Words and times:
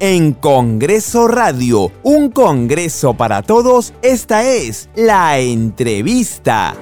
en 0.00 0.32
Congreso 0.32 1.28
Radio, 1.28 1.92
un 2.02 2.30
Congreso 2.30 3.12
para 3.12 3.42
todos, 3.42 3.92
esta 4.00 4.42
es 4.44 4.88
la 4.96 5.38
entrevista. 5.38 6.74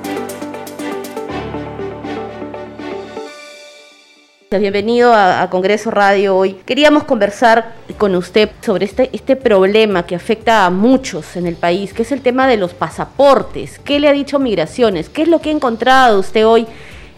Bienvenido 4.51 5.13
a, 5.13 5.51
Congreso 5.51 5.91
Radio 5.91 6.37
hoy. 6.37 6.55
Queríamos 6.65 7.05
conversar 7.05 7.75
con 7.99 8.15
usted 8.15 8.51
sobre 8.61 8.85
este, 8.87 9.11
este 9.13 9.35
problema 9.35 10.07
que 10.07 10.15
afecta 10.15 10.65
a 10.65 10.71
muchos 10.71 11.37
en 11.37 11.49
el 11.49 11.57
país, 11.57 11.93
que 11.93 12.03
es 12.03 12.13
el 12.13 12.23
tema 12.23 12.47
de 12.47 12.57
los 12.57 12.73
pasaportes. 12.73 13.81
¿Qué 13.81 13.99
le 13.99 14.09
ha 14.09 14.13
dicho 14.13 14.39
Migraciones? 14.39 15.09
¿Qué 15.09 15.23
es 15.23 15.29
lo 15.29 15.41
que 15.41 15.51
ha 15.51 15.53
encontrado 15.53 16.21
usted 16.21 16.47
hoy 16.47 16.69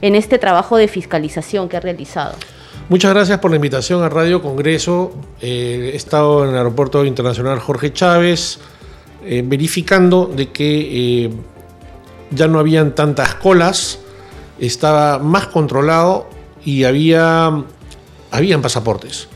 en 0.01 0.15
este 0.15 0.39
trabajo 0.39 0.79
de 0.79 0.89
fiscalización 0.89 1.69
que 1.69 1.77
ha 1.77 1.81
realizado? 1.81 2.35
Muchas 2.91 3.15
gracias 3.15 3.39
por 3.39 3.53
la 3.53 3.57
invitación 3.57 4.03
a 4.03 4.09
Radio 4.09 4.43
Congreso. 4.43 5.13
Eh, 5.41 5.91
he 5.93 5.97
estado 5.97 6.43
en 6.43 6.51
el 6.51 6.57
Aeropuerto 6.57 7.05
Internacional 7.05 7.61
Jorge 7.61 7.93
Chávez 7.93 8.59
eh, 9.25 9.45
verificando 9.47 10.27
de 10.27 10.51
que 10.51 11.27
eh, 11.27 11.31
ya 12.33 12.49
no 12.49 12.59
habían 12.59 12.97
tantas 12.97 13.37
colas, 13.37 14.01
estaba 14.59 15.21
más 15.21 15.47
controlado 15.47 16.29
y 16.65 16.83
había 16.83 17.63
habían 18.33 18.61
pasaportes. 18.61 19.29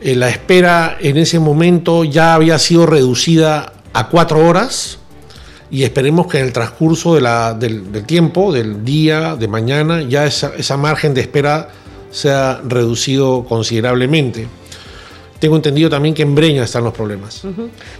la 0.00 0.28
espera 0.28 0.96
en 1.00 1.16
ese 1.16 1.40
momento 1.40 2.04
ya 2.04 2.34
había 2.34 2.60
sido 2.60 2.86
reducida 2.86 3.72
a 3.92 4.08
cuatro 4.08 4.46
horas 4.46 4.98
y 5.68 5.82
esperemos 5.82 6.28
que 6.28 6.38
en 6.38 6.44
el 6.46 6.52
transcurso 6.52 7.16
del, 7.16 8.04
tiempo, 8.06 8.52
del 8.52 8.84
día, 8.84 9.34
de 9.34 9.48
mañana, 9.48 10.00
ya 10.02 10.26
esa, 10.26 10.52
esa 10.56 10.76
margen 10.76 11.12
de 11.12 11.22
espera 11.22 11.70
se 12.14 12.30
ha 12.30 12.60
reducido 12.64 13.44
considerablemente. 13.44 14.46
Tengo 15.40 15.56
entendido 15.56 15.90
también 15.90 16.14
que 16.14 16.22
en 16.22 16.34
Breña 16.36 16.62
están 16.62 16.84
los 16.84 16.94
problemas. 16.94 17.42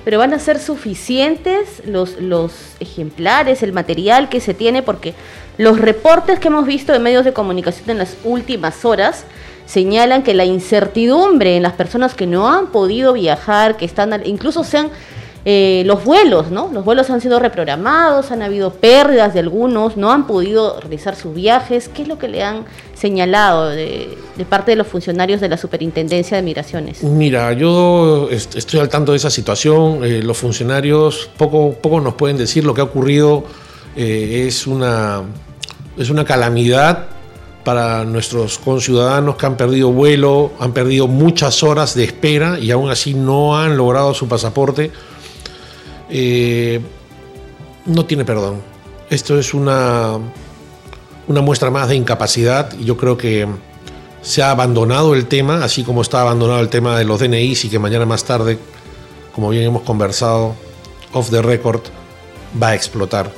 Pero 0.05 0.19
van 0.19 0.33
a 0.33 0.39
ser 0.39 0.61
suficientes 0.61 1.83
los, 1.84 2.20
los 2.20 2.53
ejemplares, 2.79 3.62
el 3.65 3.73
material 3.73 4.29
que 4.29 4.41
se 4.41 4.55
tiene, 4.55 4.83
porque 4.83 5.15
los 5.59 5.79
reportes 5.81 6.39
que 6.39 6.47
hemos 6.48 6.65
visto 6.65 6.92
de 6.92 7.01
medios 7.01 7.25
de 7.25 7.33
comunicación 7.33 7.91
en 7.91 7.98
las 7.98 8.17
últimas 8.23 8.85
horas 8.85 9.25
señalan 9.67 10.23
que 10.23 10.33
la 10.33 10.45
incertidumbre 10.45 11.57
en 11.57 11.65
las 11.65 11.73
personas 11.73 12.15
que 12.15 12.27
no 12.27 12.48
han 12.48 12.69
podido 12.69 13.15
viajar, 13.15 13.77
que 13.77 13.85
están, 13.85 14.23
incluso 14.25 14.62
se 14.62 14.79
han 14.79 14.91
eh, 15.47 15.83
los 15.84 16.05
vuelos, 16.05 16.50
¿no? 16.50 16.70
Los 16.73 16.87
vuelos 16.87 17.11
han 17.11 17.20
sido 17.20 17.39
reprogramados, 17.39 18.31
han 18.31 18.41
habido 18.41 18.73
pérdidas 18.73 19.34
de 19.34 19.41
algunos, 19.41 19.95
no 19.98 20.11
han 20.11 20.27
podido 20.27 20.81
realizar 20.81 21.17
sus 21.17 21.34
viajes. 21.34 21.89
¿Qué 21.89 22.03
es 22.03 22.09
lo 22.09 22.19
que 22.19 22.28
le 22.28 22.42
han 22.42 22.64
señalado 22.95 23.69
de, 23.69 24.17
parte 24.48 24.70
de 24.70 24.77
los 24.77 24.86
funcionarios 24.86 25.42
de 25.42 25.51
la 25.51 25.59
Superintendencia 25.59 26.39
de 26.39 26.42
Migraciones? 26.42 27.03
Mira, 27.03 27.53
yo 27.53 28.31
estoy 28.31 28.81
al 28.81 28.89
tanto 28.89 29.12
de 29.12 29.19
esa 29.19 29.28
situación. 29.28 30.03
Eh, 30.03 30.23
los 30.23 30.39
funcionarios 30.39 31.28
poco, 31.36 31.75
poco 31.75 32.01
nos 32.01 32.14
pueden 32.14 32.39
decir 32.39 32.64
lo 32.64 32.73
que 32.73 32.81
ha 32.81 32.84
ocurrido. 32.84 33.45
Eh, 33.97 34.47
es, 34.48 34.67
una, 34.67 35.25
es 35.98 36.08
una 36.08 36.25
calamidad 36.25 37.08
para 37.64 38.05
nuestros 38.05 38.58
conciudadanos 38.58 39.36
que 39.36 39.45
han 39.45 39.58
perdido 39.58 39.91
vuelo, 39.91 40.53
han 40.58 40.73
perdido 40.73 41.06
muchas 41.06 41.62
horas 41.62 41.95
de 41.95 42.05
espera 42.05 42.58
y 42.58 42.70
aún 42.70 42.91
así 42.91 43.12
no 43.12 43.58
han 43.58 43.77
logrado 43.77 44.14
su 44.14 44.27
pasaporte 44.27 44.91
eh, 46.17 46.81
no 47.87 48.07
tiene 48.07 48.25
perdón. 48.25 48.62
Esto 49.11 49.37
es 49.37 49.53
una, 49.53 50.17
una 51.27 51.41
muestra 51.41 51.73
más 51.73 51.89
de 51.89 51.97
incapacidad 51.97 52.73
y 52.79 52.84
yo 52.84 52.97
creo 52.97 53.19
que 53.19 53.48
se 54.23 54.41
ha 54.41 54.53
abandonado 54.53 55.15
el 55.15 55.27
tema, 55.27 55.65
así 55.65 55.83
como 55.83 56.03
está 56.03 56.20
abandonado 56.20 56.61
el 56.61 56.69
tema 56.69 56.97
de 56.97 57.05
los 57.05 57.19
DNIs 57.19 57.65
y 57.65 57.69
que 57.69 57.81
mañana 57.81 58.07
más 58.07 58.23
tarde, 58.23 58.59
como 59.35 59.51
bien 59.51 59.65
hemos 59.65 59.83
conversado, 59.83 60.55
off 61.13 61.30
the 61.30 61.42
record, 61.42 61.80
va 62.63 62.69
a 62.69 62.75
explotar. 62.77 63.33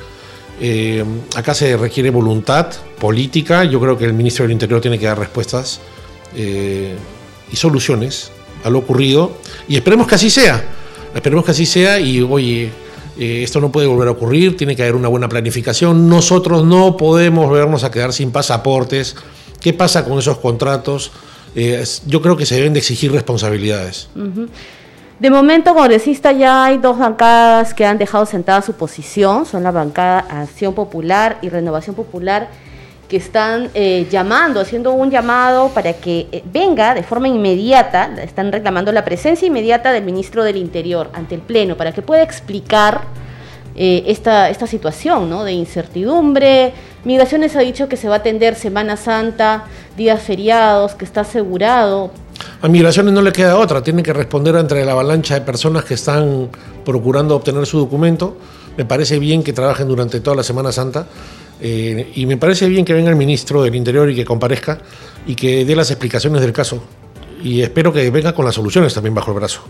Eh, 0.61 1.03
acá 1.35 1.55
se 1.55 1.79
requiere 1.79 2.11
voluntad 2.11 2.71
política, 2.99 3.65
yo 3.65 3.81
creo 3.81 3.97
que 3.97 4.05
el 4.05 4.13
ministro 4.13 4.43
del 4.43 4.53
Interior 4.53 4.83
tiene 4.83 4.99
que 4.99 5.07
dar 5.07 5.19
respuestas 5.19 5.81
eh, 6.35 6.95
y 7.51 7.57
soluciones 7.57 8.31
a 8.65 8.69
lo 8.69 8.81
ocurrido 8.81 9.39
y 9.67 9.77
esperemos 9.77 10.07
que 10.07 10.17
así 10.17 10.29
sea. 10.29 10.76
Esperemos 11.17 11.47
que 11.47 11.51
así 11.53 11.65
sea 11.65 11.99
y 11.99 12.21
oye, 12.21 12.71
eh, 13.19 13.43
esto 13.43 13.61
no 13.61 13.73
puede 13.73 13.87
volver 13.87 14.09
a 14.09 14.11
ocurrir, 14.11 14.57
tiene 14.57 14.77
que 14.77 14.83
haber 14.83 14.95
una 14.95 15.09
buena 15.09 15.29
planificación. 15.29 16.09
Nosotros 16.09 16.65
no 16.65 16.97
podemos 16.99 17.51
vernos 17.51 17.85
a 17.85 17.91
quedar 17.91 18.13
sin 18.13 18.31
pasaportes. 18.31 19.17
¿Qué 19.61 19.73
pasa 19.73 20.05
con 20.05 20.19
esos 20.19 20.39
contratos? 20.39 21.11
Eh, 21.55 21.83
yo 22.07 22.21
creo 22.21 22.37
que 22.37 22.45
se 22.45 22.57
deben 22.57 22.75
de 22.75 22.81
exigir 22.81 23.11
responsabilidades. 23.13 24.09
De 25.19 25.31
momento, 25.31 25.75
congresista, 25.75 26.33
ya 26.33 26.67
hay 26.67 26.77
dos 26.77 26.99
bancadas 26.99 27.73
que 27.73 27.87
han 27.87 27.97
dejado 27.97 28.27
sentada 28.27 28.61
su 28.61 28.75
posición, 28.75 29.47
son 29.47 29.63
la 29.63 29.71
bancada 29.71 30.19
Acción 30.19 30.75
Popular 30.75 31.39
y 31.41 31.49
Renovación 31.49 31.97
Popular 31.97 32.51
que 33.09 33.17
están 33.17 33.71
eh, 33.75 34.07
llamando, 34.11 34.61
haciendo 34.61 34.93
un 34.93 35.11
llamado 35.11 35.69
para 35.69 35.93
que 35.93 36.27
eh, 36.33 36.43
venga 36.53 36.95
de 36.95 37.03
forma 37.03 37.29
inmediata, 37.29 38.11
están 38.23 38.51
reclamando 38.51 38.91
la 38.93 39.05
presencia 39.05 39.47
inmediata 39.47 39.93
del 39.93 40.05
ministro 40.05 40.43
del 40.43 40.57
Interior 40.57 41.11
ante 41.13 41.37
el 41.37 41.41
Pleno 41.41 41.77
para 41.77 41.93
que 41.93 42.03
pueda 42.03 42.23
explicar 42.23 43.03
eh, 43.77 44.05
esta, 44.07 44.51
esta 44.51 44.67
situación 44.67 45.31
¿no? 45.31 45.45
de 45.45 45.53
incertidumbre. 45.53 46.73
Migraciones 47.05 47.55
ha 47.55 47.61
dicho 47.61 47.89
que 47.89 47.97
se 47.97 48.09
va 48.09 48.15
a 48.15 48.19
atender 48.19 48.57
Semana 48.57 48.97
Santa, 48.97 49.65
días 49.97 50.23
feriados, 50.23 50.95
que 50.95 51.05
está 51.05 51.21
asegurado. 51.21 52.11
A 52.61 52.69
Migraciones 52.69 53.15
no 53.15 53.23
le 53.23 53.33
queda 53.33 53.57
otra, 53.57 53.83
tiene 53.83 54.03
que 54.03 54.13
responder 54.13 54.57
entre 54.57 54.85
la 54.85 54.93
avalancha 54.93 55.35
de 55.35 55.43
personas 55.43 55.85
que 55.85 55.95
están 55.95 56.49
procurando 56.85 57.37
obtener 57.37 57.67
su 57.67 57.79
documento. 57.79 58.37
Me 58.77 58.85
parece 58.85 59.19
bien 59.19 59.43
que 59.43 59.53
trabajen 59.53 59.89
durante 59.89 60.21
toda 60.21 60.37
la 60.37 60.43
Semana 60.43 60.73
Santa 60.73 61.07
eh, 61.61 62.13
y 62.15 62.27
me 62.27 62.37
parece 62.37 62.69
bien 62.69 62.85
que 62.85 62.93
venga 62.93 63.11
el 63.11 63.17
ministro 63.17 63.63
del 63.63 63.75
Interior 63.75 64.11
y 64.11 64.15
que 64.15 64.25
comparezca 64.25 64.79
y 65.27 65.35
que 65.35 65.65
dé 65.65 65.77
las 65.77 65.91
explicaciones 65.91 66.41
del 66.41 66.53
caso. 66.53 66.83
Y 67.43 67.63
espero 67.63 67.93
que 67.93 68.11
venga 68.11 68.35
con 68.35 68.45
las 68.45 68.55
soluciones 68.55 68.95
también 68.95 69.15
bajo 69.15 69.31
el 69.31 69.37
brazo. 69.37 69.63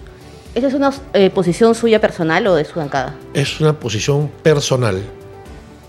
¿Esa 0.54 0.68
es 0.68 0.74
una 0.74 0.90
eh, 1.12 1.30
posición 1.30 1.74
suya 1.74 2.00
personal 2.00 2.46
o 2.46 2.54
de 2.54 2.64
su 2.64 2.78
bancada? 2.78 3.14
Es 3.34 3.60
una 3.60 3.78
posición 3.78 4.30
personal. 4.42 5.02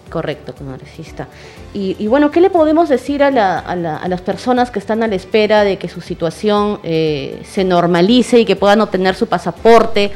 Correcto, 0.10 0.54
congresista. 0.56 1.28
Y, 1.74 1.96
y 2.00 2.08
bueno, 2.08 2.32
¿qué 2.32 2.42
le 2.42 2.50
podemos 2.50 2.90
decir 2.90 3.24
a, 3.24 3.32
las 3.32 4.22
personas 4.22 4.72
que 4.72 4.80
están 4.80 5.04
a 5.04 5.08
la 5.08 5.16
espera 5.16 5.64
de 5.64 5.78
que 5.78 5.90
su 5.90 6.02
situación 6.02 6.80
eh, 6.84 7.42
se 7.44 7.64
normalice 7.64 8.40
y 8.40 8.46
que 8.46 8.56
puedan 8.56 8.82
obtener 8.82 9.16
su 9.16 9.28
pasaporte? 9.28 10.12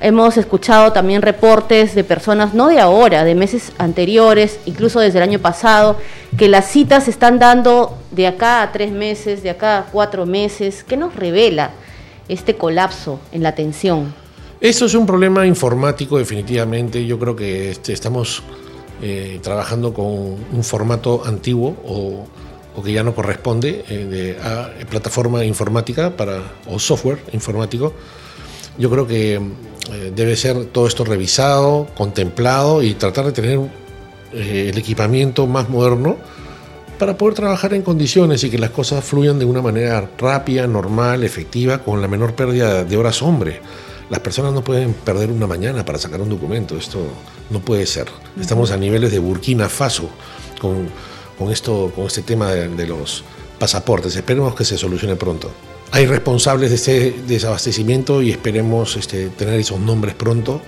Hemos 0.00 0.36
escuchado 0.36 0.92
también 0.92 1.22
reportes 1.22 1.96
de 1.96 2.04
personas, 2.04 2.54
no 2.54 2.68
de 2.68 2.78
ahora, 2.78 3.24
de 3.24 3.34
meses 3.34 3.72
anteriores, 3.78 4.60
incluso 4.64 5.00
desde 5.00 5.18
el 5.18 5.24
año 5.24 5.40
pasado, 5.40 5.96
que 6.36 6.48
las 6.48 6.70
citas 6.70 7.04
se 7.04 7.10
están 7.10 7.40
dando 7.40 7.98
de 8.12 8.28
acá 8.28 8.62
a 8.62 8.70
tres 8.70 8.92
meses, 8.92 9.42
de 9.42 9.50
acá 9.50 9.78
a 9.78 9.84
cuatro 9.86 10.24
meses. 10.24 10.84
¿Qué 10.84 10.96
nos 10.96 11.16
revela 11.16 11.72
este 12.28 12.54
colapso 12.54 13.18
en 13.32 13.42
la 13.42 13.48
atención? 13.48 14.14
Esto 14.60 14.86
es 14.86 14.94
un 14.94 15.04
problema 15.04 15.46
informático 15.46 16.18
definitivamente. 16.18 17.04
Yo 17.04 17.18
creo 17.18 17.34
que 17.34 17.70
este, 17.70 17.92
estamos 17.92 18.42
eh, 19.02 19.40
trabajando 19.42 19.94
con 19.94 20.06
un 20.06 20.64
formato 20.64 21.22
antiguo 21.24 21.76
o, 21.84 22.26
que 22.84 22.92
ya 22.92 23.02
no 23.02 23.12
corresponde 23.12 23.84
eh, 23.88 24.38
a, 24.40 24.70
plataforma 24.88 25.44
informática 25.44 26.16
para, 26.16 26.42
o 26.66 26.78
software 26.78 27.18
informático. 27.32 27.92
Yo 28.78 28.88
creo 28.90 29.06
que 29.06 29.34
eh, 29.34 30.12
debe 30.14 30.36
ser 30.36 30.66
todo 30.66 30.86
esto 30.86 31.04
revisado, 31.04 31.88
contemplado 31.96 32.82
y 32.82 32.94
tratar 32.94 33.26
de 33.26 33.32
tener 33.32 33.58
eh, 34.32 34.70
el 34.72 34.78
equipamiento 34.78 35.46
más 35.46 35.68
moderno 35.68 36.16
para 36.98 37.16
poder 37.16 37.34
trabajar 37.34 37.74
en 37.74 37.82
condiciones 37.82 38.44
y 38.44 38.50
que 38.50 38.58
las 38.58 38.70
cosas 38.70 39.04
fluyan 39.04 39.38
de 39.38 39.44
una 39.44 39.62
manera 39.62 40.08
rápida, 40.18 40.66
normal, 40.66 41.24
efectiva, 41.24 41.78
con 41.78 42.00
la 42.00 42.08
menor 42.08 42.34
pérdida 42.34 42.84
de 42.84 42.96
horas 42.96 43.22
hombre. 43.22 43.60
Las 44.10 44.20
personas 44.20 44.52
no 44.52 44.62
pueden 44.62 44.94
perder 44.94 45.30
una 45.30 45.46
mañana 45.46 45.84
para 45.84 45.98
sacar 45.98 46.20
un 46.20 46.28
documento, 46.28 46.76
esto 46.76 47.00
no 47.50 47.60
puede 47.60 47.84
ser. 47.86 48.06
Estamos 48.40 48.70
a 48.70 48.76
niveles 48.76 49.10
de 49.10 49.18
Burkina 49.18 49.68
Faso 49.68 50.08
con, 50.60 50.88
con 51.38 51.50
esto, 51.50 51.92
con 51.94 52.06
este 52.06 52.22
tema 52.22 52.50
de 52.52 52.86
los 52.86 53.24
pasaportes. 53.58 54.16
Esperemos 54.16 54.54
que 54.54 54.64
se 54.64 54.78
solucione 54.78 55.16
pronto 55.16 55.50
hay 55.90 56.06
responsables 56.06 56.70
de 56.70 56.76
este 56.76 57.22
desabastecimiento 57.26 58.22
y 58.22 58.30
esperemos 58.30 58.96
este, 58.96 59.28
tener 59.30 59.58
esos 59.58 59.80
nombres 59.80 60.14
pronto 60.14 60.60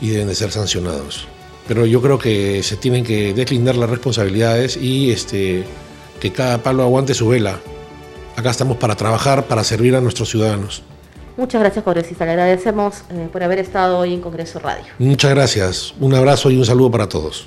y 0.00 0.08
deben 0.08 0.28
de 0.28 0.34
ser 0.34 0.50
sancionados. 0.50 1.26
Pero 1.68 1.86
yo 1.86 2.00
creo 2.00 2.18
que 2.18 2.62
se 2.62 2.76
tienen 2.76 3.04
que 3.04 3.34
deslindar 3.34 3.76
las 3.76 3.90
responsabilidades 3.90 4.76
y 4.76 5.10
este, 5.10 5.64
que 6.20 6.32
cada 6.32 6.58
palo 6.58 6.82
aguante 6.82 7.14
su 7.14 7.28
vela. 7.28 7.60
Acá 8.36 8.50
estamos 8.50 8.76
para 8.76 8.94
trabajar, 8.94 9.46
para 9.46 9.64
servir 9.64 9.96
a 9.96 10.00
nuestros 10.00 10.30
ciudadanos. 10.30 10.82
Muchas 11.36 11.60
gracias, 11.60 11.84
congresista. 11.84 12.24
Le 12.24 12.32
agradecemos 12.32 13.02
eh, 13.10 13.28
por 13.30 13.42
haber 13.42 13.58
estado 13.58 13.98
hoy 13.98 14.14
en 14.14 14.20
Congreso 14.20 14.58
Radio. 14.58 14.86
Muchas 14.98 15.30
gracias. 15.32 15.94
Un 16.00 16.14
abrazo 16.14 16.50
y 16.50 16.56
un 16.56 16.64
saludo 16.64 16.90
para 16.90 17.08
todos. 17.08 17.46